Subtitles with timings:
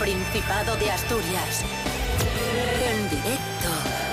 [0.00, 1.62] Principado de Asturias.
[2.82, 3.68] En directo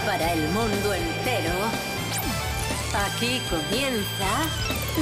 [0.06, 1.54] para el mundo entero.
[3.06, 4.28] Aquí comienza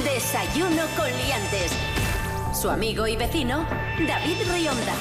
[0.04, 1.72] Desayuno con Liantes.
[2.54, 3.66] Su amigo y vecino,
[4.08, 4.94] David Rionda.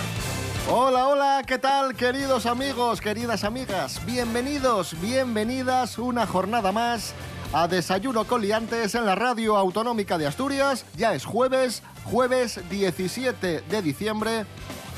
[0.70, 4.00] Hola, hola, ¿qué tal queridos amigos, queridas amigas?
[4.06, 7.12] Bienvenidos, bienvenidas una jornada más
[7.52, 10.86] a Desayuno con Liantes en la Radio Autonómica de Asturias.
[10.96, 14.46] Ya es jueves, jueves 17 de diciembre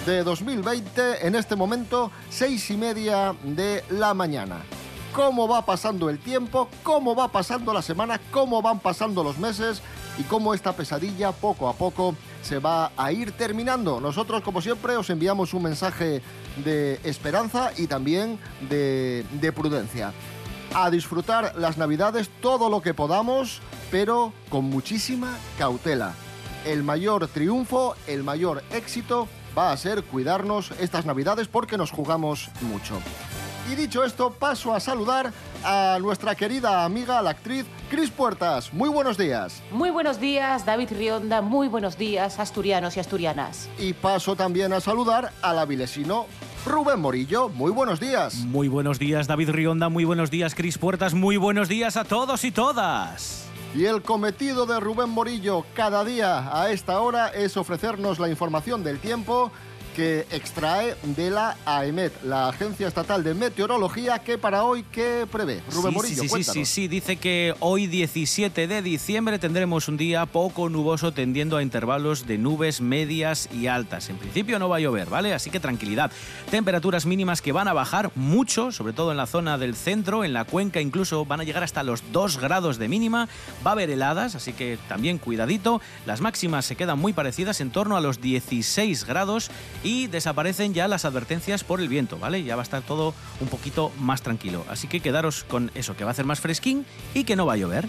[0.07, 4.63] de 2020, en este momento seis y media de la mañana.
[5.13, 6.69] ¿Cómo va pasando el tiempo?
[6.85, 8.21] ¿Cómo va pasando la semana?
[8.31, 9.83] ¿Cómo van pasando los meses?
[10.17, 14.01] Y cómo esta pesadilla poco a poco se va a ir terminando.
[14.01, 16.23] Nosotros, como siempre, os enviamos un mensaje
[16.65, 20.13] de esperanza y también de, de prudencia.
[20.73, 23.61] A disfrutar las navidades todo lo que podamos,
[23.91, 26.15] pero con muchísima cautela.
[26.65, 29.27] El mayor triunfo, el mayor éxito
[29.57, 33.01] va a ser cuidarnos estas navidades porque nos jugamos mucho.
[33.71, 35.33] Y dicho esto, paso a saludar
[35.65, 38.73] a nuestra querida amiga, la actriz Cris Puertas.
[38.73, 39.61] Muy buenos días.
[39.73, 41.43] Muy buenos días, David Rionda.
[41.43, 43.69] Muy buenos días, asturianos y asturianas.
[43.79, 46.27] Y paso también a saludar al avilesino
[46.65, 47.49] Rubén Morillo.
[47.49, 48.37] Muy buenos días.
[48.37, 49.89] Muy buenos días, David Rionda.
[49.89, 51.15] Muy buenos días, Cris Puertas.
[51.15, 53.47] Muy buenos días a todos y todas.
[53.75, 58.83] Y el cometido de Rubén Morillo cada día a esta hora es ofrecernos la información
[58.83, 59.51] del tiempo
[59.97, 65.63] que extrae de la AEMET, la Agencia Estatal de Meteorología, que para hoy, ¿qué prevé?
[65.73, 69.97] Rubén sí, Morillo, sí, sí, sí, sí, dice que hoy 17 de diciembre tendremos un
[69.97, 74.11] día poco nuboso tendiendo a intervalos de nubes medias y altas.
[74.11, 75.33] En principio no va a llover, ¿vale?
[75.33, 76.13] Así que tranquilidad.
[76.51, 80.35] Temperaturas mínimas que van a bajar mucho, sobre todo en la zona del centro, en
[80.35, 83.31] la cuenca incluso van a llegar hasta los 2 grados de mínima.
[83.67, 85.81] Va a haber heladas, así que también cuidadito.
[86.05, 89.51] Las máximas se quedan muy parecidas, en torno a los 16 grados
[89.87, 92.43] y desaparecen ya las advertencias por el viento, ¿vale?
[92.43, 94.65] Ya va a estar todo un poquito más tranquilo.
[94.69, 97.53] Así que quedaros con eso, que va a hacer más fresquín y que no va
[97.53, 97.87] a llover.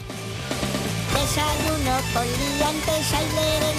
[1.14, 2.30] Desayuno con ay,
[3.34, 3.74] lere.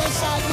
[0.00, 0.48] Desayuno.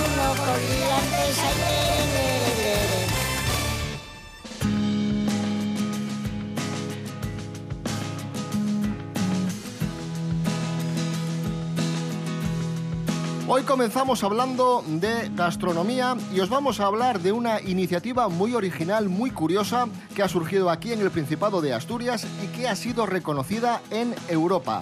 [13.47, 19.07] Hoy comenzamos hablando de gastronomía y os vamos a hablar de una iniciativa muy original,
[19.07, 23.05] muy curiosa, que ha surgido aquí en el Principado de Asturias y que ha sido
[23.05, 24.81] reconocida en Europa.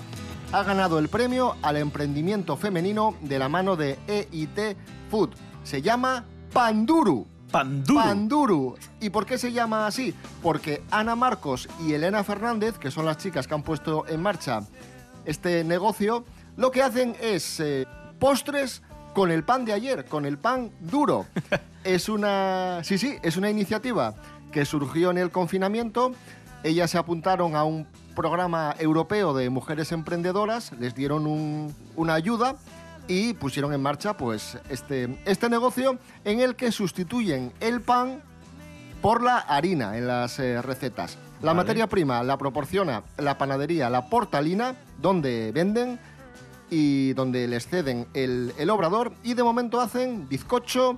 [0.54, 4.78] Ha ganado el premio al emprendimiento femenino de la mano de EIT
[5.12, 5.32] Food.
[5.66, 6.24] Se llama
[6.54, 7.28] Panduru.
[7.52, 8.00] Panduro.
[8.02, 8.76] Panduru.
[9.02, 10.16] ¿Y por qué se llama así?
[10.42, 14.62] Porque Ana Marcos y Elena Fernández, que son las chicas que han puesto en marcha
[15.26, 16.24] este negocio,
[16.56, 17.86] lo que hacen es eh,
[18.24, 18.82] postres
[19.14, 21.26] con el pan de ayer, con el pan duro.
[21.84, 24.14] es una, sí, sí, es una iniciativa
[24.54, 26.14] que surgió en el confinamiento.
[26.64, 27.86] Ellas se apuntaron a un
[28.16, 32.56] programa europeo de mujeres emprendedoras, les dieron un- una ayuda
[33.10, 38.22] y pusieron en marcha pues este, este negocio en el que sustituyen el pan
[39.02, 41.18] por la harina en las eh, recetas.
[41.42, 41.58] La Vale.
[41.58, 46.00] materia prima la proporciona la panadería La Portalina, donde venden
[46.74, 50.98] y donde les ceden el, el obrador y de momento hacen bizcocho,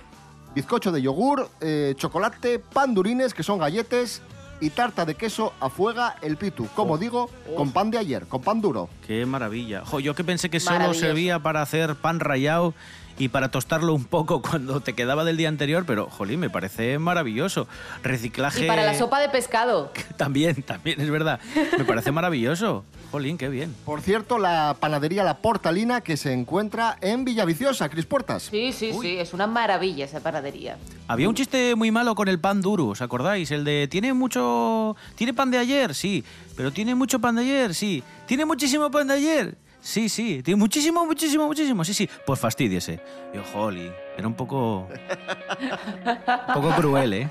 [0.54, 4.22] bizcocho de yogur, eh, chocolate, pandurines, que son galletes,
[4.58, 6.66] y tarta de queso a fuega el pitu.
[6.74, 6.98] Como Oh.
[6.98, 8.88] digo, con pan de ayer, con pan duro.
[9.06, 9.82] Qué maravilla.
[9.84, 12.72] Jo, yo que pensé que solo servía para hacer pan rallado
[13.18, 16.98] y para tostarlo un poco cuando te quedaba del día anterior, pero jolín, me parece
[16.98, 17.68] maravilloso.
[18.02, 18.64] Reciclaje.
[18.64, 19.92] Y para la sopa de pescado.
[20.16, 21.38] También, también, es verdad.
[21.76, 22.84] Me parece maravilloso.
[23.16, 23.74] Jolín, qué bien.
[23.86, 28.42] Por cierto, la panadería La Portalina que se encuentra en Villaviciosa, Cris Puertas.
[28.50, 30.76] Sí, sí, sí, es una maravilla esa panadería.
[31.08, 33.50] Había un chiste muy malo con el pan duro, ¿os acordáis?
[33.52, 34.96] El de, ¿tiene mucho...
[35.14, 35.94] ¿Tiene pan de ayer?
[35.94, 36.22] Sí.
[36.58, 37.74] ¿Pero tiene mucho pan de ayer?
[37.74, 38.02] Sí.
[38.26, 39.56] ¿Tiene muchísimo pan de ayer?
[39.80, 40.42] Sí, sí.
[40.42, 41.84] ¿Tiene muchísimo, muchísimo, muchísimo?
[41.86, 42.10] Sí, sí.
[42.26, 43.00] Pues fastidiese.
[43.32, 44.88] Yo, jolly, era un poco...
[46.48, 47.30] un poco cruel, ¿eh?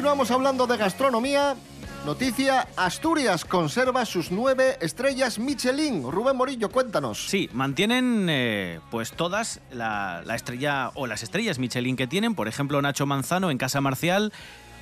[0.00, 1.56] Continuamos hablando de gastronomía.
[2.06, 6.10] Noticia, Asturias conserva sus nueve estrellas Michelin.
[6.10, 7.26] Rubén Morillo, cuéntanos.
[7.28, 12.34] Sí, mantienen eh, pues todas la, la estrella o las estrellas Michelin que tienen.
[12.34, 14.32] Por ejemplo, Nacho Manzano en Casa Marcial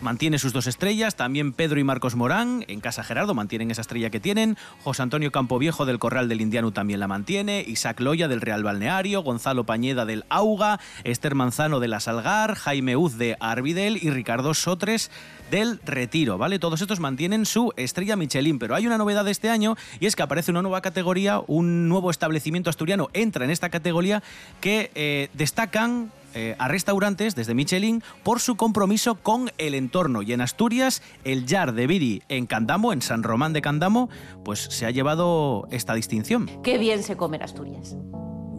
[0.00, 4.10] mantiene sus dos estrellas, también Pedro y Marcos Morán en Casa Gerardo mantienen esa estrella
[4.10, 8.40] que tienen, José Antonio Campoviejo del Corral del Indiano también la mantiene, Isaac Loya del
[8.40, 13.98] Real Balneario, Gonzalo Pañeda del Auga, Esther Manzano de la Salgar, Jaime Uz de Arvidel.
[14.02, 15.10] Y Ricardo Sotres
[15.50, 16.58] del Retiro, ¿vale?
[16.58, 20.14] Todos estos mantienen su estrella Michelin, pero hay una novedad de este año y es
[20.14, 24.22] que aparece una nueva categoría, un nuevo establecimiento asturiano entra en esta categoría
[24.60, 30.22] que eh, destacan eh, a restaurantes desde Michelin por su compromiso con el entorno.
[30.22, 34.08] Y en Asturias, el Yar de Viri en Candamo, en San Román de Candamo,
[34.44, 36.50] pues se ha llevado esta distinción.
[36.62, 37.96] Qué bien se come en Asturias.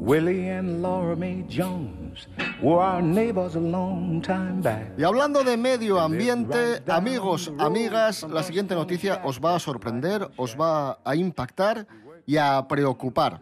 [0.02, 1.16] Willie and Laura
[1.50, 2.28] Jones
[2.62, 4.94] were our neighbors a long time back.
[4.98, 10.56] Y hablando de medio ambiente, amigos, amigas, la siguiente noticia os va a sorprender, os
[10.60, 11.86] va a impactar
[12.26, 13.42] y a preocupar.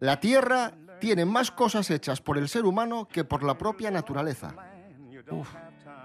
[0.00, 4.54] La Tierra tiene más cosas hechas por el ser humano que por la propia naturaleza.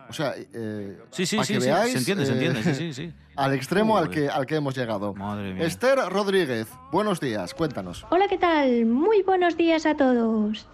[0.07, 2.63] O sea, eh, Sí, sí, pa' sí, que sí, veáis, se entiende, se eh, entiende,
[2.63, 3.13] sí, sí, sí.
[3.35, 5.13] Al extremo al que, al que hemos llegado.
[5.13, 5.65] Madre mía.
[5.65, 8.05] Esther Rodríguez, buenos días, cuéntanos.
[8.09, 8.85] Hola, ¿qué tal?
[8.85, 10.67] Muy buenos días a todos.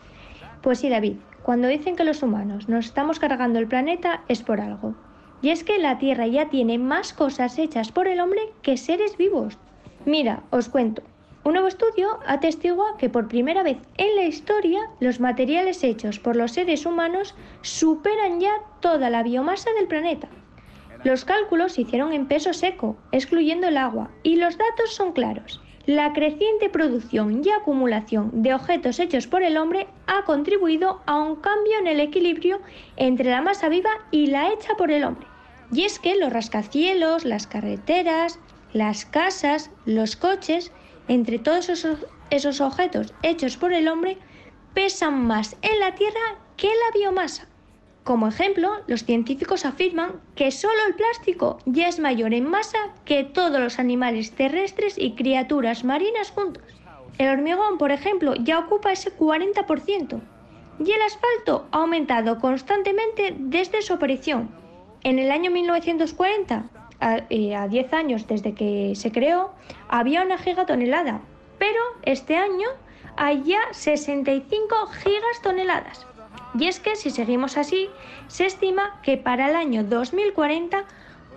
[0.61, 4.61] Pues sí, David, cuando dicen que los humanos nos estamos cargando el planeta es por
[4.61, 4.93] algo.
[5.41, 9.17] Y es que la Tierra ya tiene más cosas hechas por el hombre que seres
[9.17, 9.57] vivos.
[10.05, 11.01] Mira, os cuento.
[11.43, 16.35] Un nuevo estudio atestigua que por primera vez en la historia los materiales hechos por
[16.35, 17.33] los seres humanos
[17.63, 20.29] superan ya toda la biomasa del planeta.
[21.03, 25.59] Los cálculos se hicieron en peso seco, excluyendo el agua, y los datos son claros.
[25.87, 31.37] La creciente producción y acumulación de objetos hechos por el hombre ha contribuido a un
[31.37, 32.61] cambio en el equilibrio
[32.97, 35.25] entre la masa viva y la hecha por el hombre.
[35.73, 38.37] Y es que los rascacielos, las carreteras,
[38.73, 40.71] las casas, los coches,
[41.07, 41.97] entre todos esos,
[42.29, 44.17] esos objetos hechos por el hombre,
[44.73, 47.47] pesan más en la Tierra que la biomasa.
[48.03, 53.23] Como ejemplo, los científicos afirman que solo el plástico ya es mayor en masa que
[53.23, 56.63] todos los animales terrestres y criaturas marinas juntos.
[57.19, 60.19] El hormigón, por ejemplo, ya ocupa ese 40%.
[60.83, 64.49] Y el asfalto ha aumentado constantemente desde su aparición.
[65.03, 66.65] En el año 1940,
[67.01, 69.51] a, eh, a 10 años desde que se creó,
[69.89, 71.21] había una gigatonelada,
[71.59, 72.69] pero este año
[73.17, 76.07] hay ya 65 gigatoneladas.
[76.57, 77.89] Y es que si seguimos así,
[78.27, 80.85] se estima que para el año 2040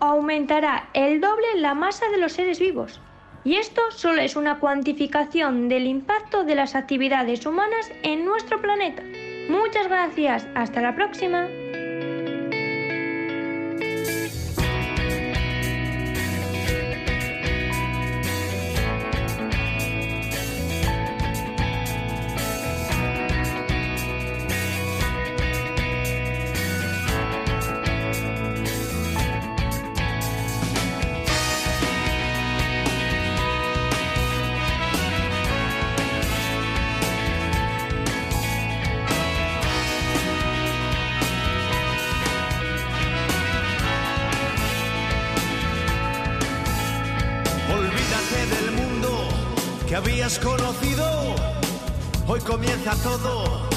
[0.01, 3.01] aumentará el doble la masa de los seres vivos.
[3.45, 9.03] Y esto solo es una cuantificación del impacto de las actividades humanas en nuestro planeta.
[9.49, 11.47] Muchas gracias, hasta la próxima.
[49.95, 51.37] Que habías conocido.
[52.27, 53.69] Hoy comienza todo.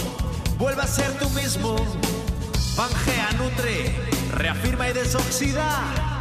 [0.58, 1.76] Vuelve a ser tú mismo.
[2.76, 3.94] Pangea, nutre,
[4.34, 6.18] reafirma y desoxida.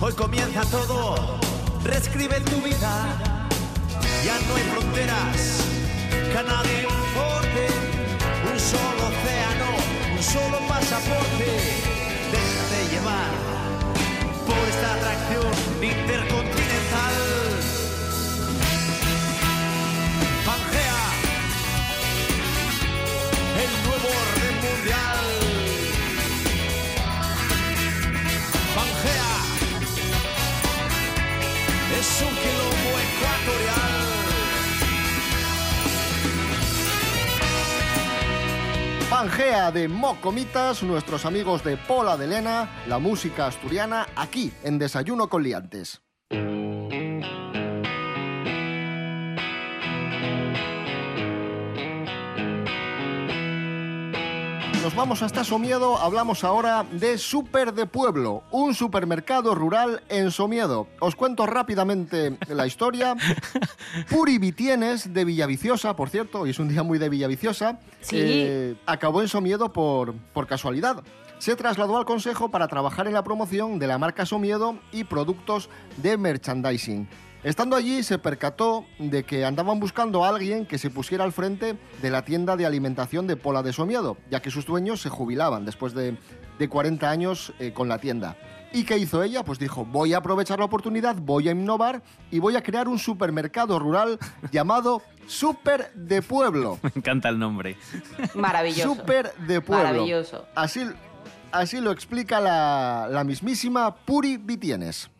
[0.00, 1.38] Hoy comienza todo.
[1.84, 2.92] Reescribe tu vida.
[4.24, 5.36] Ya no hay fronteras
[6.32, 7.66] que a nadie importe.
[8.52, 9.70] Un solo océano,
[10.16, 11.50] un solo pasaporte.
[12.34, 13.30] Déjate llevar
[14.44, 16.59] por esta atracción intercontinental.
[28.74, 29.32] Pangea,
[31.98, 33.92] es un quilombo ecuatorial.
[39.10, 45.28] Pangea de Mocomitas, nuestros amigos de Pola de Lena, la música asturiana, aquí en Desayuno
[45.28, 46.00] con Liantes.
[54.90, 60.88] Nos vamos hasta Somiedo, hablamos ahora de Super de Pueblo, un supermercado rural en Somiedo.
[60.98, 63.14] Os cuento rápidamente la historia.
[64.10, 68.16] Puri Vitienes de Villaviciosa, por cierto, hoy es un día muy de Villaviciosa, Sí.
[68.18, 71.04] eh, acabó en Somiedo por, por casualidad.
[71.38, 75.68] Se trasladó al consejo para trabajar en la promoción de la marca Somiedo y productos
[75.98, 77.08] de merchandising.
[77.42, 81.74] Estando allí se percató de que andaban buscando a alguien que se pusiera al frente
[82.02, 85.64] de la tienda de alimentación de Pola de Somiedo, ya que sus dueños se jubilaban
[85.64, 86.18] después de,
[86.58, 88.36] de 40 años eh, con la tienda.
[88.74, 89.42] ¿Y qué hizo ella?
[89.42, 92.98] Pues dijo, voy a aprovechar la oportunidad, voy a innovar y voy a crear un
[92.98, 94.18] supermercado rural
[94.52, 96.78] llamado Super de Pueblo.
[96.82, 97.78] Me encanta el nombre.
[98.34, 98.94] Maravilloso.
[98.94, 99.84] Super de Pueblo.
[99.84, 100.44] Maravilloso.
[100.54, 100.86] Así,
[101.52, 105.10] así lo explica la, la mismísima Puri Vitienes.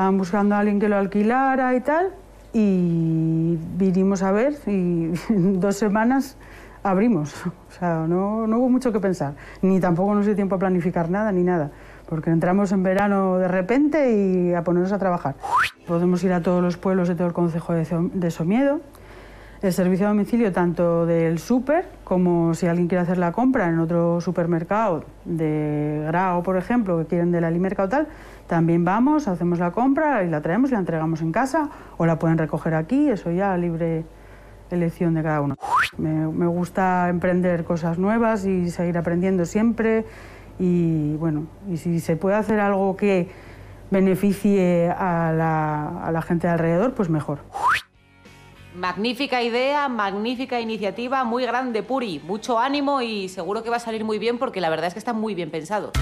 [0.00, 2.08] Estaban buscando a alguien que lo alquilara y tal,
[2.54, 6.38] y vinimos a ver y dos semanas
[6.82, 7.34] abrimos.
[7.46, 11.10] O sea, no, no hubo mucho que pensar, ni tampoco nos dio tiempo a planificar
[11.10, 11.70] nada ni nada,
[12.08, 15.34] porque entramos en verano de repente y a ponernos a trabajar.
[15.86, 18.80] Podemos ir a todos los pueblos de todo el concejo de, Som- de Somiedo.
[19.60, 23.78] El servicio a domicilio tanto del súper como si alguien quiere hacer la compra en
[23.78, 28.06] otro supermercado de Grao, por ejemplo, que quieren del Alimerca o tal,
[28.50, 32.18] también vamos, hacemos la compra y la traemos y la entregamos en casa o la
[32.18, 34.04] pueden recoger aquí, eso ya libre
[34.72, 35.56] elección de cada uno.
[35.96, 40.04] Me, gusta emprender cosas nuevas y seguir aprendiendo siempre
[40.58, 43.28] y bueno, y si se puede hacer algo que
[43.92, 45.32] beneficie a
[46.12, 47.38] la, gente de alrededor, pues mejor.
[48.74, 52.20] Magnífica idea, magnífica iniciativa, muy grande, Puri.
[52.26, 54.98] Mucho ánimo y seguro que va a salir muy bien porque la verdad es que
[54.98, 55.92] está muy bien pensado.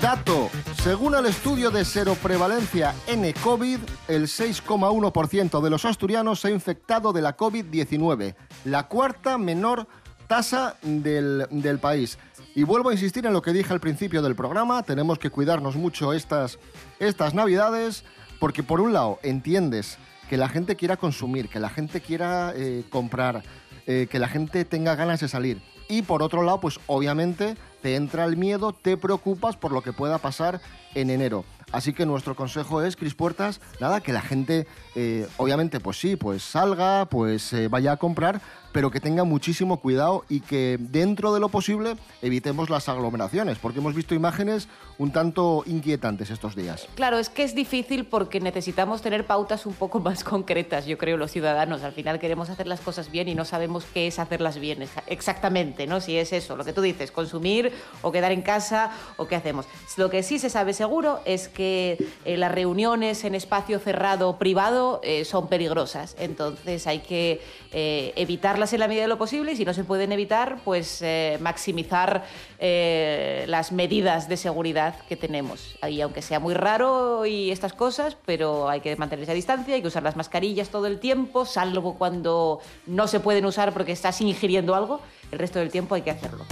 [0.00, 0.50] Dato,
[0.82, 3.78] según el estudio de seroprevalencia N-COVID,
[4.08, 9.88] el 6,1% de los asturianos se ha infectado de la COVID-19, la cuarta menor
[10.28, 12.18] tasa del, del país.
[12.54, 15.76] Y vuelvo a insistir en lo que dije al principio del programa, tenemos que cuidarnos
[15.76, 16.58] mucho estas,
[17.00, 18.04] estas navidades,
[18.38, 19.98] porque por un lado entiendes
[20.30, 23.42] que la gente quiera consumir, que la gente quiera eh, comprar,
[23.86, 25.60] eh, que la gente tenga ganas de salir.
[25.88, 29.92] Y por otro lado, pues obviamente te entra el miedo, te preocupas por lo que
[29.92, 30.60] pueda pasar
[30.94, 31.44] en enero.
[31.72, 36.16] Así que nuestro consejo es, Cris Puertas, nada, que la gente, eh, obviamente, pues sí,
[36.16, 38.40] pues salga, pues eh, vaya a comprar,
[38.72, 43.78] pero que tenga muchísimo cuidado y que dentro de lo posible evitemos las aglomeraciones, porque
[43.78, 46.86] hemos visto imágenes un tanto inquietantes estos días.
[46.94, 51.16] Claro, es que es difícil porque necesitamos tener pautas un poco más concretas, yo creo,
[51.16, 51.82] los ciudadanos.
[51.84, 55.02] Al final queremos hacer las cosas bien y no sabemos qué es hacerlas bien exa-
[55.06, 56.00] exactamente, ¿no?
[56.00, 57.72] Si es eso, lo que tú dices, consumir
[58.02, 59.66] o quedar en casa o qué hacemos.
[59.96, 64.85] Lo que sí se sabe seguro es que eh, las reuniones en espacio cerrado privado
[65.02, 66.16] eh, son peligrosas.
[66.18, 67.40] Entonces hay que
[67.72, 71.00] eh, evitarlas en la medida de lo posible y si no se pueden evitar, pues
[71.02, 72.24] eh, maximizar
[72.58, 75.76] las medidas de seguridad que tenemos.
[75.88, 79.82] Y aunque sea muy raro y estas cosas, pero hay que mantenerse a distancia, hay
[79.82, 84.20] que usar las mascarillas todo el tiempo, salvo cuando no se pueden usar porque estás
[84.20, 85.00] ingiriendo algo,
[85.32, 86.44] el resto del tiempo hay que hacerlo.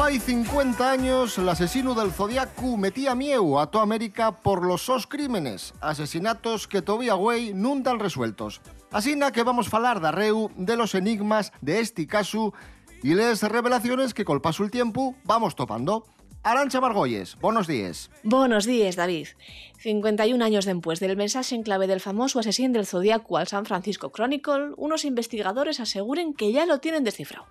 [0.00, 5.06] Fai 50 años, el asesino del Zodiaco metía mieu a toda América por los sos
[5.06, 8.64] crímenes, asesinatos que todavía güey nun tan resueltos.
[8.96, 12.56] Así na que vamos falar da reu de los enigmas de este caso
[13.04, 16.08] y les revelaciones que col paso el tiempo vamos topando.
[16.42, 18.10] Arancha Margolles, buenos días.
[18.22, 19.28] Buenos días, David.
[19.76, 24.10] 51 años después del mensaje en clave del famoso asesino del Zodíaco al San Francisco
[24.10, 27.44] Chronicle, unos investigadores aseguren que ya lo tienen descifrado.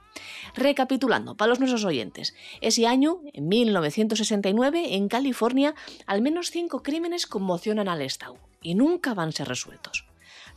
[0.56, 5.76] Recapitulando, para los nuestros oyentes, ese año, en 1969, en California,
[6.08, 10.06] al menos cinco crímenes conmocionan al Estado y nunca van a ser resueltos.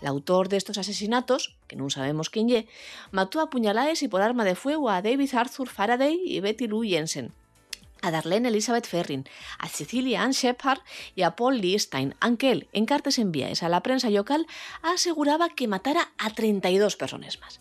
[0.01, 2.67] El autor de estos asesinatos, que no sabemos quién ye,
[3.11, 6.83] mató a puñaladas y por arma de fuego a David Arthur Faraday y Betty Lou
[6.83, 7.35] Jensen,
[8.03, 9.25] a Darlene Elizabeth Ferrin,
[9.59, 10.81] a Cecilia Ann Shepard
[11.15, 14.47] y a Paul Lee Stein, aunque él, en cartas enviadas a la prensa local,
[14.83, 17.61] aseguraba que matara a 32 personas más.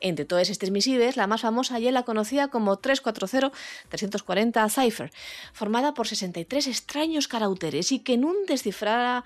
[0.00, 5.10] Entre todas estas misives, la más famosa ya la conocía como 340-340 Cipher,
[5.52, 9.24] formada por 63 extraños caracteres y que nun descifrara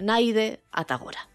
[0.00, 1.28] naide ata agora.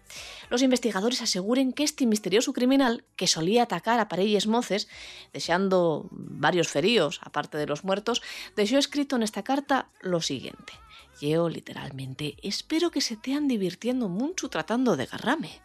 [0.48, 4.88] Los investigadores aseguren que este misterioso criminal, que solía atacar a parelles moces,
[5.32, 8.22] dejando varios feríos, aparte de los muertos,
[8.56, 10.72] dejó escrito en esta carta lo siguiente.
[11.20, 15.60] Yo, literalmente, espero que se tean divirtiendo mucho tratando de agarrarme.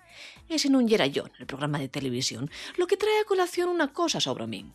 [0.49, 3.93] Ese nun yera yo en el programa de televisión, lo que trae a colación una
[3.93, 4.67] cosa sobre mí.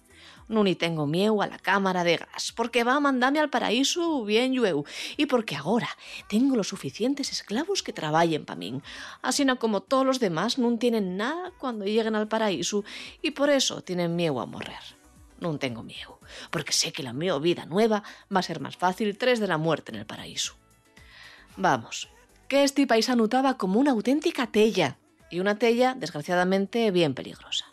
[0.48, 4.24] No ni tengo miedo a la cámara de gas, porque va a mandarme al paraíso
[4.24, 4.84] bien llueu,
[5.18, 5.90] y porque ahora
[6.28, 8.80] tengo los suficientes esclavos que trabajen para mí.
[9.20, 12.84] Así como todos los demás no tienen nada cuando lleguen al paraíso,
[13.20, 14.96] y por eso tienen miedo a morrer.
[15.40, 16.20] No tengo miedo,
[16.50, 18.02] porque sé que la mi vida nueva
[18.34, 20.54] va a ser más fácil tres de la muerte en el paraíso.
[21.60, 22.08] Vamos,
[22.48, 24.96] que este paisano estaba como una auténtica tella,
[25.28, 27.66] y una tella, desgraciadamente, bien peligrosa.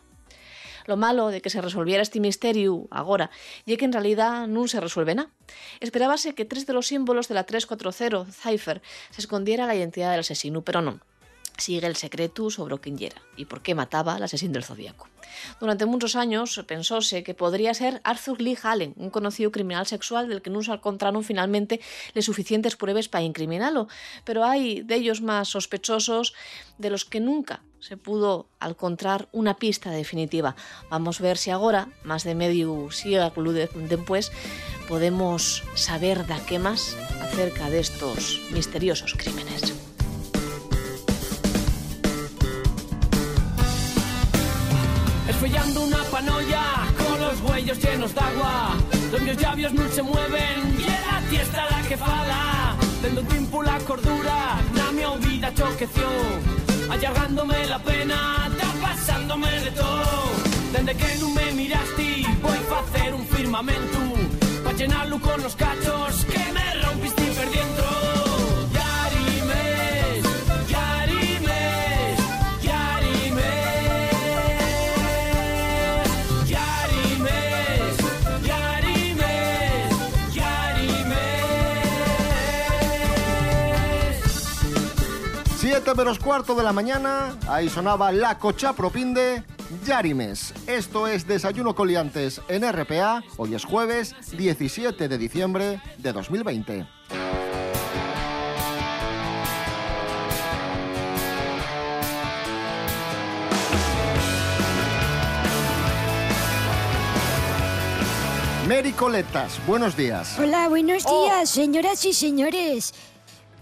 [0.84, 3.30] Lo malo de que se resolviera este misterio agora
[3.64, 5.32] y que en realidad non se resuelve nada.
[5.80, 10.20] Esperábase que tres de los símbolos de la 340 cipher se escondiera la identidad del
[10.20, 11.00] asesino, pero non.
[11.58, 15.08] Sigue el secreto sobre quién era y por qué mataba al asesino del zodíaco.
[15.60, 20.40] Durante muchos años pensóse que podría ser Arthur Lee Hallen, un conocido criminal sexual del
[20.40, 21.80] que no se encontraron finalmente
[22.14, 23.88] les suficientes pruebas para incriminarlo,
[24.24, 26.32] pero hay de ellos más sospechosos
[26.78, 30.54] de los que nunca se pudo encontrar una pista definitiva.
[30.90, 34.30] Vamos a ver si ahora, más de medio siglo de- después,
[34.88, 39.74] podemos saber de qué más acerca de estos misteriosos crímenes.
[45.38, 46.64] Esfollando una panolla
[46.96, 48.74] con los huellos llenos de agua
[49.12, 53.62] Los meus labios no se mueven y é a tiesta la que fala Tendo tiempo
[53.62, 56.08] la cordura na mi vida choqueció
[56.90, 60.10] Allargándome la pena, está pasándome de todo.
[60.72, 63.98] Dende que non me miraste voy a hacer un firmamento
[64.64, 67.48] Pa llenarlo con los cachos que me rompiste per
[85.88, 89.42] 7 menos cuarto de la mañana, ahí sonaba la cocha propinde
[89.86, 90.52] Yarimes.
[90.66, 93.22] Esto es Desayuno Coliantes en RPA.
[93.38, 96.86] Hoy es jueves 17 de diciembre de 2020.
[108.68, 110.38] Mary Coletas, buenos días.
[110.38, 111.24] Hola, buenos Oh.
[111.24, 112.92] días, señoras y señores.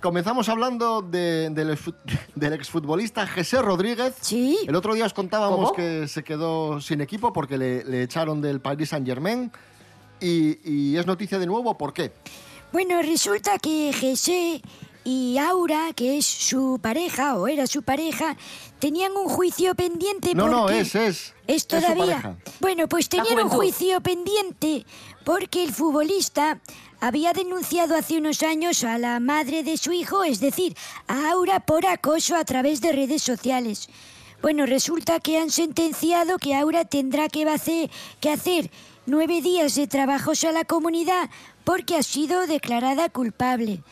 [0.01, 1.95] Comenzamos hablando de- del, exfu-
[2.35, 4.15] del exfutbolista José Rodríguez.
[4.21, 4.59] Sí.
[4.67, 5.73] El otro día os contábamos ¿Cómo?
[5.73, 9.51] que se quedó sin equipo porque le, le echaron del Paris Saint Germain.
[10.21, 12.13] Y, y es noticia de nuevo, ¿por qué?
[12.73, 14.63] Bueno, resulta que José
[15.05, 18.37] y Aura, que es su pareja, o era su pareja,
[18.79, 21.33] tenían un juicio pendiente No, no, es, es.
[21.47, 21.97] ¿Es su todavía?
[21.97, 22.37] pareja.
[22.61, 24.85] bueno, pues tenían un juicio pendiente
[25.25, 26.61] porque el futbolista
[27.01, 31.61] había denunciado hace unos años a la madre de su hijo, es decir, a Aura
[31.61, 33.89] por acoso a través de redes sociales.
[34.43, 38.71] Bueno, resulta que han sentenciado que Aura tendrá que hacer, que hacer
[39.07, 41.31] nueve días de trabajos a la comunidad
[41.65, 43.83] porque ha sido declarada culpable.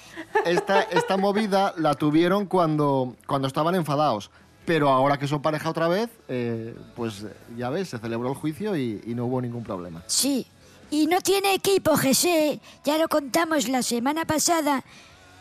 [0.44, 4.30] Esta, esta movida la tuvieron cuando, cuando estaban enfadados.
[4.64, 8.76] Pero ahora que son pareja otra vez, eh, pues ya ves, se celebró el juicio
[8.76, 10.02] y, y no hubo ningún problema.
[10.06, 10.46] Sí.
[10.94, 12.60] Y no tiene equipo, José.
[12.84, 14.84] Ya lo contamos la semana pasada.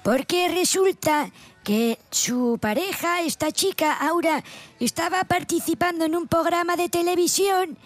[0.03, 1.29] Porque resulta
[1.63, 4.43] que su pareja, esta chica, Aura,
[4.79, 7.77] estaba participando en un programa de televisión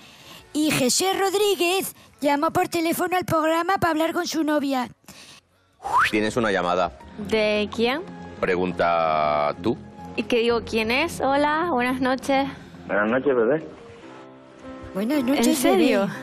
[0.53, 4.87] y José Rodríguez llamó por teléfono al programa para hablar con su novia.
[6.09, 6.97] Tienes una llamada.
[7.17, 8.01] ¿De quién?
[8.39, 9.77] Pregunta tú.
[10.15, 11.19] ¿Y que digo quién es?
[11.19, 12.47] Hola, buenas noches.
[12.87, 13.67] Buenas noches, bebé.
[14.93, 15.99] Buenas noches, ¿En serio?
[16.07, 16.13] bebé.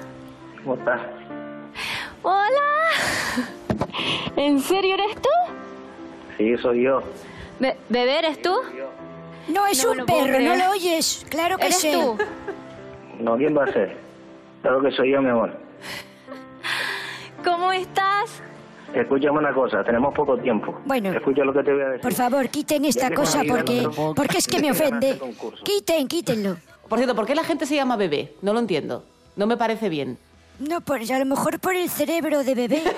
[0.64, 1.13] ¿Cómo estás?
[2.23, 2.71] ¡Hola!
[4.37, 5.29] ¿En serio eres tú?
[6.39, 7.03] Sí, soy yo.
[7.61, 8.55] Be- ¿Bebé eres tú?
[9.49, 11.27] No, es No un perro, no lo oyes.
[11.29, 12.17] Claro que ¿Eres tú?
[13.21, 13.97] No, ¿quién va a ser?
[14.63, 15.57] Claro que soy yo, mi amor.
[17.45, 18.43] ¿Cómo estás?
[18.95, 20.81] Escúchame una cosa, tenemos poco tiempo.
[20.85, 21.11] Bueno.
[21.13, 22.01] Escucha lo que te voy a decir.
[22.03, 25.21] Por favor, quiten esta cosa porque, porque es que me ofende.
[25.65, 26.57] Quiten, quítenlo.
[26.89, 28.35] Por cierto, ¿por qué la gente se llama bebé?
[28.41, 29.05] No lo entiendo.
[29.37, 30.17] No me parece bien.
[30.59, 32.83] No, pues a lo mejor por el cerebro de bebé.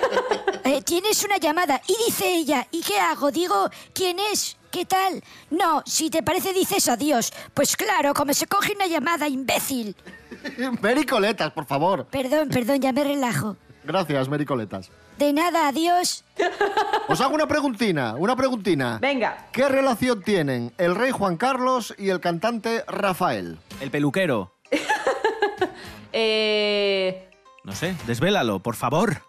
[0.63, 3.31] Eh, tienes una llamada y dice ella, ¿y qué hago?
[3.31, 4.57] Digo, ¿quién es?
[4.69, 5.23] ¿Qué tal?
[5.49, 7.31] No, si te parece dices adiós.
[7.53, 9.95] Pues claro, como se coge una llamada, imbécil.
[10.81, 12.07] Mary Coletas, por favor.
[12.07, 13.55] Perdón, perdón, ya me relajo.
[13.85, 14.91] Gracias, Mary Coletas.
[15.17, 16.25] De nada, adiós.
[17.07, 18.97] Os hago una preguntina, una preguntina.
[18.99, 19.47] Venga.
[19.53, 23.57] ¿Qué relación tienen el rey Juan Carlos y el cantante Rafael?
[23.79, 24.51] El peluquero.
[26.11, 27.26] Eh,
[27.67, 29.23] No sé, desvélalo, por favor.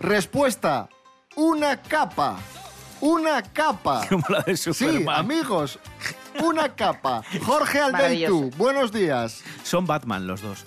[0.00, 0.88] Respuesta,
[1.36, 2.38] una capa.
[3.02, 4.06] Una capa.
[4.08, 5.78] Como la de Sí, amigos,
[6.42, 7.22] una capa.
[7.44, 8.56] Jorge Aldeitu, Maravilloso.
[8.56, 9.42] buenos días.
[9.62, 10.64] Son Batman los dos.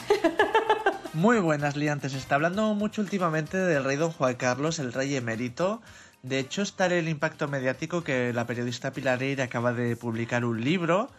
[1.13, 2.11] Muy buenas, liantes.
[2.11, 5.81] Se está hablando mucho últimamente del rey don Juan Carlos, el rey emérito.
[6.21, 10.63] De hecho, está el impacto mediático que la periodista Pilar Eire acaba de publicar un
[10.63, 11.09] libro.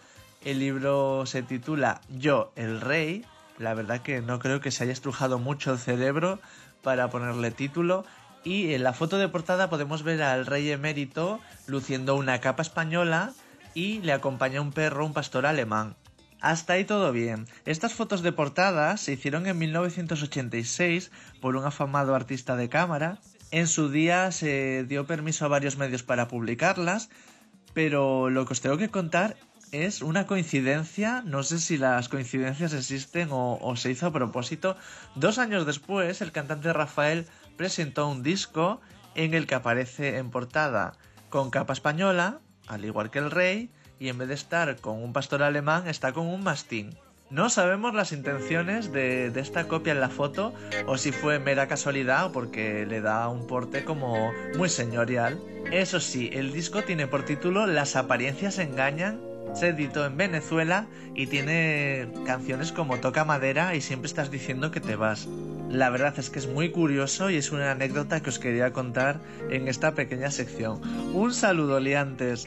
[0.44, 3.24] El libro se titula Yo, el rey.
[3.58, 6.40] La verdad que no creo que se haya estrujado mucho el cerebro
[6.82, 8.04] para ponerle título.
[8.44, 13.32] Y en la foto de portada podemos ver al rey emérito luciendo una capa española
[13.74, 15.96] y le acompaña un perro, un pastor alemán.
[16.40, 17.46] Hasta ahí todo bien.
[17.64, 23.18] Estas fotos de portada se hicieron en 1986 por un afamado artista de cámara.
[23.50, 27.10] En su día se dio permiso a varios medios para publicarlas,
[27.74, 29.36] pero lo que os tengo que contar
[29.72, 34.76] es una coincidencia, no sé si las coincidencias existen o, se hizo a propósito.
[35.14, 37.26] Dos años después, el cantante Rafael
[37.56, 38.80] presentó un disco
[39.14, 40.94] en el que aparece en portada
[41.30, 45.12] con capa española, al igual que el rey, y en vez de estar con un
[45.12, 46.96] pastor alemán, está con un mastín.
[47.28, 50.54] No sabemos las intenciones de, de esta copia en la foto
[50.86, 55.40] o si fue mera casualidad o porque le da un porte como muy señorial.
[55.72, 59.18] Eso sí, el disco tiene por título Las apariencias engañan
[59.58, 64.80] se editó en Venezuela y tiene canciones como Toca Madera y siempre estás diciendo que
[64.80, 65.26] te vas.
[65.70, 69.20] La verdad es que es muy curioso y es una anécdota que os quería contar
[69.50, 70.80] en esta pequeña sección.
[71.14, 72.46] Un saludo, liantes.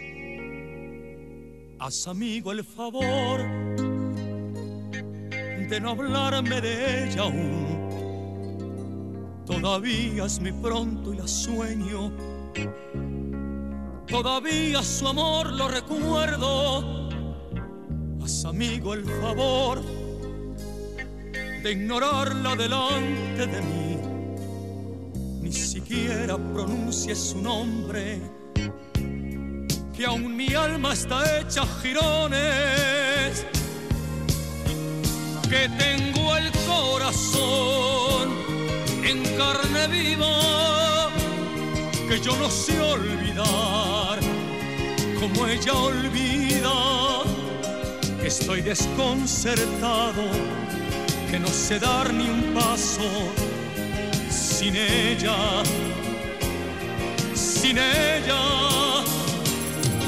[1.80, 3.41] Haz amigo el favor
[5.69, 7.69] de no hablarme de ella aún.
[9.45, 12.12] Todavía es mi pronto y la sueño.
[14.08, 16.99] Todavía su amor lo recuerdo.
[18.30, 19.82] Amigo el favor
[21.63, 23.98] de ignorarla delante de mí.
[25.42, 28.22] Ni siquiera pronuncie su nombre,
[29.96, 33.46] que aún mi alma está hecha jirones.
[35.50, 38.30] Que tengo el corazón
[39.04, 41.10] en carne viva
[42.08, 44.20] que yo no sé olvidar
[45.20, 46.88] como ella olvida
[48.30, 50.24] estoy desconcertado
[51.32, 53.02] que no sé dar ni un paso
[54.30, 55.63] sin ella
[57.34, 58.44] sin ella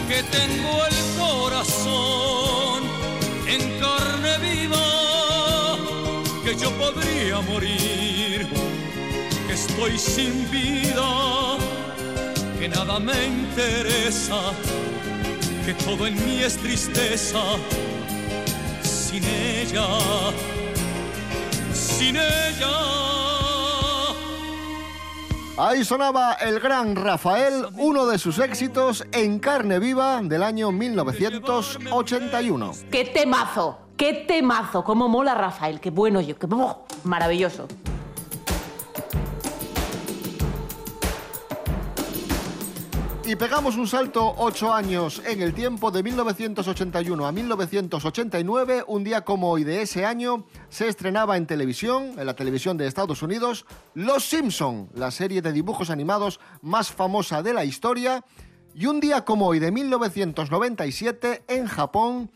[0.08, 2.84] que tengo el corazón
[3.48, 5.78] en carne viva
[6.46, 8.48] que yo podría morir
[9.48, 11.58] que estoy sin vida
[12.60, 14.54] que nada me interesa,
[15.66, 17.42] que todo en mí es tristeza.
[19.72, 20.34] Sin ella,
[21.72, 22.68] sin ella.
[25.58, 32.72] Ahí sonaba el gran Rafael, uno de sus éxitos en carne viva del año 1981.
[32.92, 33.78] ¡Qué temazo!
[33.96, 34.84] ¡Qué temazo!
[34.84, 35.80] ¡Cómo mola Rafael!
[35.80, 36.38] ¡Qué bueno yo!
[36.38, 36.86] ¡Qué ¡oh!
[37.06, 37.70] maravilloso!
[43.32, 48.84] Y pegamos un salto ocho años en el tiempo de 1981 a 1989.
[48.88, 52.88] Un día como hoy de ese año se estrenaba en televisión, en la televisión de
[52.88, 58.26] Estados Unidos, Los Simpson, la serie de dibujos animados más famosa de la historia.
[58.76, 62.32] Y un día como hoy de 1997 en Japón,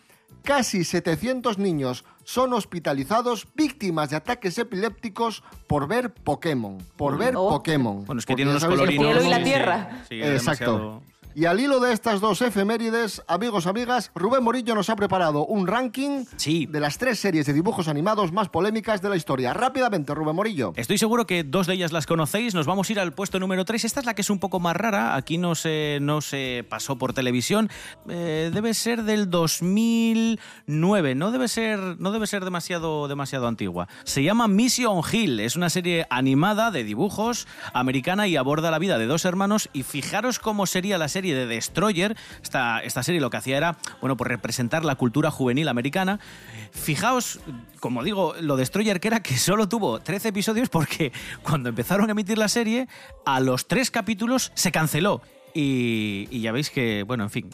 [0.45, 6.77] casi 700 niños son hospitalizados víctimas de ataques epilépticos por ver Pokémon.
[6.95, 7.49] Por ver Oh.
[7.49, 8.05] Pokémon.
[8.05, 9.05] Bueno, es que Porque tiene ya unos colorinos.
[9.08, 10.03] El cielo y la sí, sí, tierra.
[10.10, 10.31] sí, Exacto.
[10.71, 11.03] demasiado-
[11.38, 15.67] Y al hilo de estas dos efemérides, amigos, amigas, Rubén Morillo nos ha preparado un
[15.67, 19.52] ranking de las tres series de dibujos animados más polémicas de la historia.
[19.54, 20.71] Rápidamente, Rubén Morillo.
[20.78, 22.56] Estoy seguro que dos de ellas las conocéis.
[22.56, 23.84] Nos vamos a ir al puesto número 3.
[23.84, 25.17] Esta es la que es un poco más rara.
[25.17, 27.69] Aquí no se, no se pasó por televisión.
[28.08, 31.15] Eh, debe ser del 2009.
[31.15, 33.89] No debe ser, no debe ser demasiado, demasiado antigua.
[34.06, 35.41] Se llama Mission Hill.
[35.41, 39.69] Es una serie animada de dibujos americana y aborda la vida de dos hermanos.
[39.74, 42.16] Y fijaros cómo sería la serie de Destroyer.
[42.42, 46.20] Esta, esta serie lo que hacía era, bueno, pues representar la cultura juvenil americana.
[46.72, 47.40] Fijaos,
[47.80, 51.12] como digo, lo Destroyer que era que solo tuvo 13 episodios porque
[51.44, 52.88] cuando empezaron a emitir la serie,
[53.26, 55.22] a los tres capítulos se canceló.
[55.54, 57.50] Y, y ya veis que, bueno, en fin,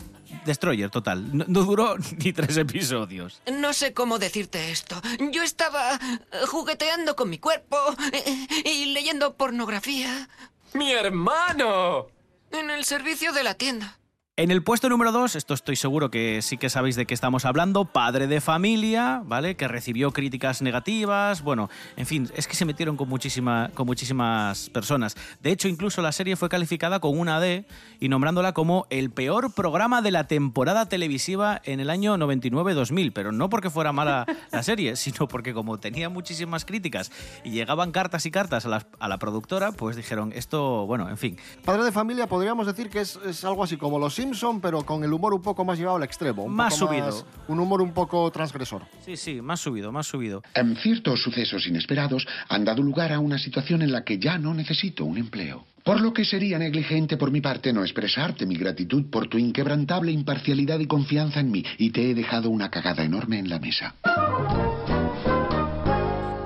[0.45, 1.37] Destroyer total.
[1.37, 3.41] No, no duró ni tres episodios.
[3.51, 4.99] No sé cómo decirte esto.
[5.31, 5.99] Yo estaba eh,
[6.47, 7.77] jugueteando con mi cuerpo
[8.11, 10.29] eh, y leyendo pornografía.
[10.73, 12.07] ¡Mi hermano!
[12.51, 14.00] En el servicio de la tienda.
[14.41, 17.45] En el puesto número 2, esto estoy seguro que sí que sabéis de qué estamos
[17.45, 19.55] hablando, Padre de Familia, ¿vale?
[19.55, 24.71] Que recibió críticas negativas, bueno, en fin, es que se metieron con, muchísima, con muchísimas
[24.71, 25.15] personas.
[25.43, 27.67] De hecho, incluso la serie fue calificada con una D
[27.99, 33.31] y nombrándola como el peor programa de la temporada televisiva en el año 99-2000, pero
[33.31, 37.11] no porque fuera mala la serie, sino porque como tenía muchísimas críticas
[37.43, 41.17] y llegaban cartas y cartas a la, a la productora, pues dijeron, esto, bueno, en
[41.17, 41.37] fin.
[41.63, 44.83] Padre de familia podríamos decir que es, es algo así como los Simpson, Simpson, pero
[44.85, 46.43] con el humor un poco más llevado al extremo.
[46.43, 47.25] un Más poco subido.
[47.49, 48.83] un humor un poco transgresor.
[49.05, 50.41] Sí, sí, más subido, más subido.
[50.53, 54.53] Em, Ciertos sucesos inesperados han dado lugar a una situación en la que ya no
[54.53, 55.65] necesito un empleo.
[55.83, 60.11] Por lo que sería negligente por mi parte no expresarte mi gratitud por tu inquebrantable
[60.11, 63.95] imparcialidad y confianza en mí, y te he dejado una cagada enorme en la mesa.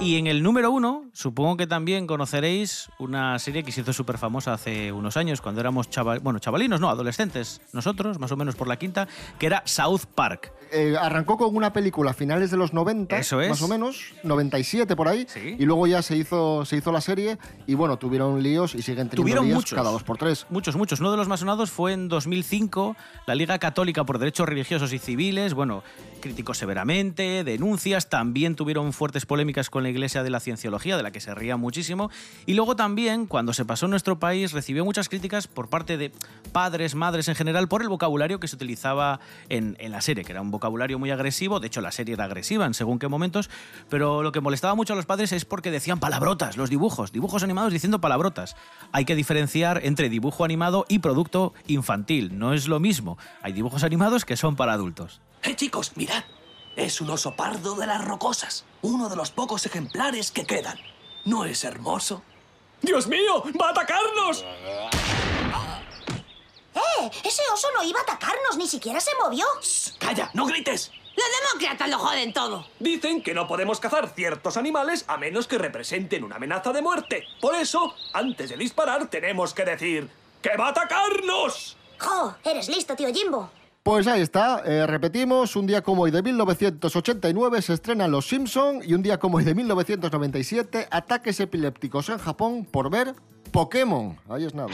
[0.06, 4.20] Y en el número uno, supongo que también conoceréis una serie que se hizo súper
[4.20, 8.56] famosa hace unos años, cuando éramos chaval, bueno, chavalinos, no, adolescentes, nosotros, más o menos
[8.56, 9.08] por la quinta,
[9.39, 10.54] que era South Park.
[10.72, 13.50] Eh, arrancó con una película a finales de los 90, Eso es.
[13.50, 15.26] más o menos, 97 por ahí,
[15.58, 19.10] y luego ya se hizo, se hizo la serie y bueno, tuvieron líos y siguen
[19.10, 19.76] teniendo Tuvieron líos muchos.
[19.76, 20.46] cada dos por tres.
[20.52, 21.00] Muchos, muchos.
[21.00, 25.00] Uno de los más sonados fue en 2005, la Liga Católica por Derechos Religiosos y
[25.00, 25.82] Civiles, bueno,
[26.22, 31.12] criticó severamente, denuncias, también tuvieron fuertes polémicas con la Iglesia de la Cienciología, de la
[31.12, 32.10] que se ría muchísimo,
[32.45, 36.12] y luego también, cuando se pasó en nuestro país, recibió muchas críticas por parte de
[36.51, 40.31] padres, madres en general, por el vocabulario que se utilizaba en, en la serie, que
[40.31, 43.49] era un vocabulario muy agresivo, de hecho la serie era agresiva en según qué momentos,
[43.89, 47.43] pero lo que molestaba mucho a los padres es porque decían palabrotas, los dibujos, dibujos
[47.43, 48.55] animados diciendo palabrotas.
[48.91, 53.17] Hay que diferenciar entre dibujo animado y producto infantil, no es lo mismo.
[53.41, 55.21] Hay dibujos animados que son para adultos.
[55.43, 56.23] ¡Eh, chicos, mirad!
[56.75, 58.65] Es un oso pardo de las rocosas.
[58.86, 60.78] Uno de los pocos ejemplares que quedan.
[61.24, 62.21] ¿No es hermoso?
[62.84, 63.43] ¡Dios mío!
[63.60, 64.45] ¡Va a atacarnos!
[66.76, 67.12] ¡Eh!
[67.24, 69.43] Ese oso no iba a atacarnos, ni siquiera se movió.
[69.98, 70.30] ¡Calla!
[70.36, 70.91] ¡No grites!
[71.15, 72.67] ¡Los demócratas lo joden todo!
[72.78, 77.24] Dicen que no podemos cazar ciertos animales a menos que representen una amenaza de muerte.
[77.41, 80.12] Por eso, antes de disparar, tenemos que decir
[80.43, 81.76] ¡que va a atacarnos!
[81.98, 82.36] ¡Jo!
[82.43, 83.50] Eres listo, tío Jimbo.
[83.86, 88.80] Pues ahí está, eh, repetimos, un día como hoy de 1989 se estrenan Los Simpson
[88.84, 93.13] y un día como hoy de 1997 ataques epilépticos en Japón por ver
[93.52, 94.17] Pokémon.
[94.28, 94.71] Ahí es nada.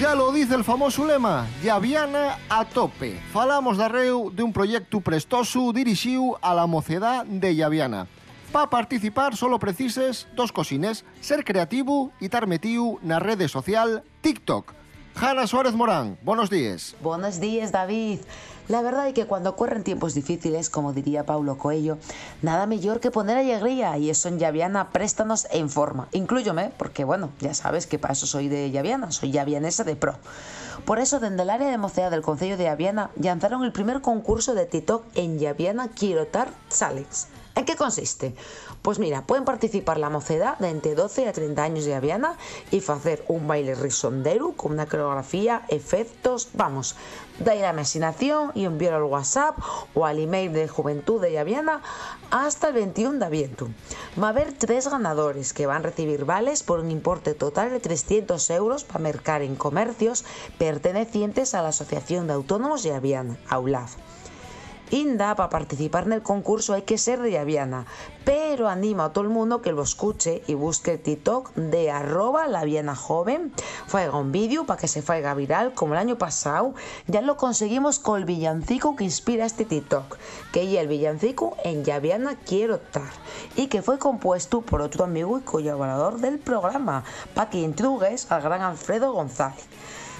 [0.00, 3.20] Ya lo dice el famoso lema, Llaviana a tope.
[3.32, 8.06] Falamos de arreu de un proyecto prestoso dirixiu a la mocedad de Llaviana.
[8.52, 14.72] Para participar solo precises dos cosines, ser creativo y tar metíu na rede social TikTok.
[15.20, 16.96] Hanna Suárez Morán, buenos días.
[17.02, 18.20] Buenos días, David.
[18.68, 21.98] La verdad es que cuando ocurren tiempos difíciles, como diría Paulo Coelho,
[22.40, 26.08] nada mejor que poner alegría y eso en Llaviana préstanos en forma.
[26.12, 30.16] Incluyome, porque bueno, ya sabes que para eso soy de Llaviana, soy llavianesa de pro.
[30.86, 34.54] Por eso, desde el área de mocea del Concello de Llaviana, lanzaron el primer concurso
[34.54, 37.26] de TikTok en Llaviana Quirotar Challenge.
[37.58, 38.36] ¿En qué consiste?
[38.82, 42.36] Pues mira, pueden participar la mocedad de entre 12 a 30 años de Aviana
[42.70, 46.94] y hacer un baile risondero con una coreografía, efectos, vamos,
[47.40, 49.58] de la imaginación y enviar al WhatsApp
[49.92, 51.82] o al email de Juventud de Aviana
[52.30, 53.68] hasta el 21 de aviento.
[54.22, 57.80] Va a haber tres ganadores que van a recibir vales por un importe total de
[57.80, 60.24] 300 euros para mercar en comercios
[60.58, 63.96] pertenecientes a la Asociación de Autónomos de Aviana, AULAF.
[64.90, 67.84] Inda, para participar en el concurso hay que ser de Aviana,
[68.24, 72.46] pero animo a todo el mundo que lo escuche y busque el TikTok de arroba
[72.46, 73.52] la Viana Joven,
[73.86, 76.74] faiga un vídeo para que se faiga viral como el año pasado,
[77.06, 80.16] ya lo conseguimos con el villancico que inspira este TikTok,
[80.52, 83.10] que es el villancico en Yaviana Quiero estar,
[83.56, 88.62] y que fue compuesto por otro amigo y colaborador del programa, Paqui Intrugues, al gran
[88.62, 89.66] Alfredo González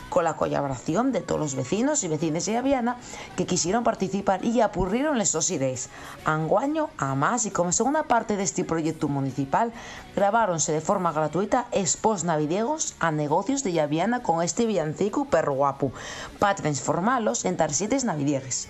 [0.08, 2.96] con la colaboración de todos los vecinos y vecinas de Aviana
[3.36, 5.88] que quisieron participar y apurrieron estos ideas.
[6.24, 9.72] Anguaño, a más y como segunda parte de este proyecto municipal,
[10.14, 15.92] grabáronse de forma gratuita expos navideños a negocios de Aviana con este villancico perro guapo,
[16.38, 18.68] para transformarlos en tarjetas navideñas.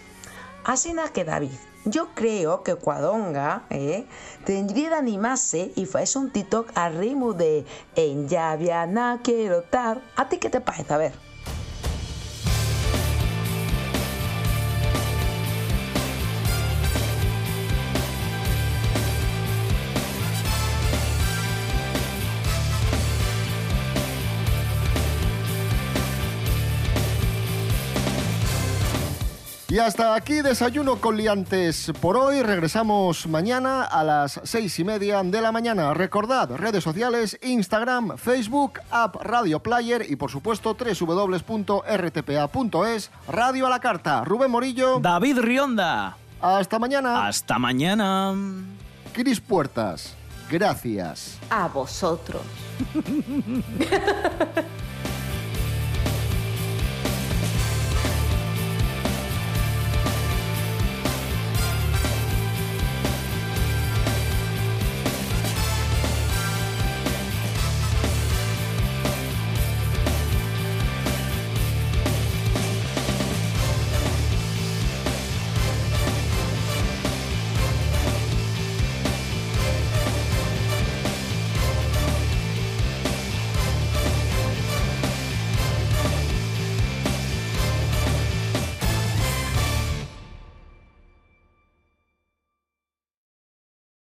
[0.64, 1.52] Así que David,
[1.84, 4.06] yo creo que Cuadonga eh,
[4.44, 7.64] tendría de animarse y fuese un TikTok a ritmo de
[7.96, 10.02] En Yaviana quiero estar.
[10.16, 10.92] ¿A ti qué te parece?
[10.92, 11.27] A ver.
[29.78, 32.42] Y hasta aquí Desayuno con Liantes por hoy.
[32.42, 35.94] Regresamos mañana a las seis y media de la mañana.
[35.94, 41.90] Recordad, redes sociales, Instagram, Facebook, app Radio Player y por supuesto www.rtpa.es,
[43.28, 44.24] Radio a la Carta.
[44.24, 44.98] Rubén Morillo.
[44.98, 46.16] David Rionda.
[46.40, 47.28] Hasta mañana.
[47.28, 48.34] Hasta mañana.
[49.12, 50.16] Cris Puertas.
[50.50, 51.38] Gracias.
[51.50, 52.42] A vosotros.